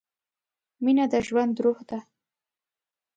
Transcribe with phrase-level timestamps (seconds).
[0.83, 1.99] مینه د ژوند روح ده.